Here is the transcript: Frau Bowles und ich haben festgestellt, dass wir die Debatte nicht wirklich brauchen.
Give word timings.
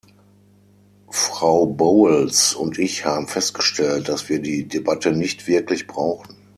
Frau 1.11 1.67
Bowles 1.67 2.55
und 2.55 2.79
ich 2.79 3.05
haben 3.05 3.27
festgestellt, 3.27 4.09
dass 4.09 4.29
wir 4.29 4.39
die 4.39 4.67
Debatte 4.67 5.11
nicht 5.11 5.45
wirklich 5.45 5.85
brauchen. 5.85 6.35